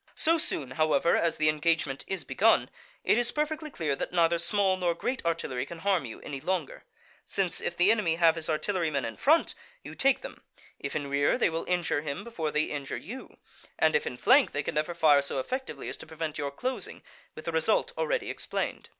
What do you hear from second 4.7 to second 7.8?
nor great artillery can harm you any longer; since, if